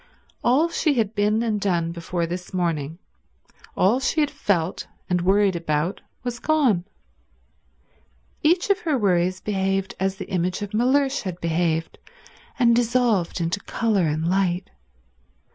[0.43, 2.97] All she had been and done before this morning,
[3.77, 6.85] all she had felt and worried about, was gone.
[8.41, 11.99] Each of her worries behaved as the image of Mellersh had behaved,
[12.57, 14.71] and dissolved into colour and light.